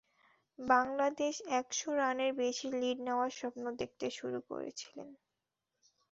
[0.59, 5.09] বাংলাদেশ এক শ রানের বেশি লিড নেওয়ার স্বপ্ন দেখতে শুরু করেছিল তখন।